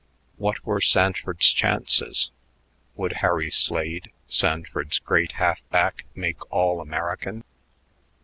[0.37, 2.31] What were Sanford's chances?
[2.95, 7.43] Would Harry Slade, Sanford's great half back, make All American?